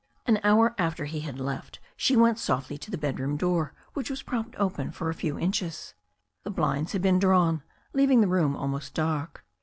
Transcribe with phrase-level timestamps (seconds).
[0.25, 4.09] An hour after he had left she went softly to the bed room door, which
[4.09, 5.93] was propped open for a few inches.
[6.41, 7.61] The blinds had been drawn,
[7.93, 9.45] leaving the room almost dark.